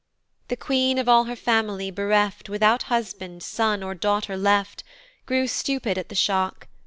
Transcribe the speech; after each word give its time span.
* 0.25 0.47
"The 0.47 0.57
queen 0.57 0.97
of 0.97 1.07
all 1.07 1.25
her 1.25 1.35
family 1.35 1.91
bereft, 1.91 2.49
"Without 2.49 2.85
or 2.85 2.85
husband, 2.87 3.43
son, 3.43 3.83
or 3.83 3.93
daughter 3.93 4.35
left, 4.35 4.83
"Grew 5.27 5.45
stupid 5.45 5.95
at 5.95 6.09
the 6.09 6.15
shock. 6.15 6.67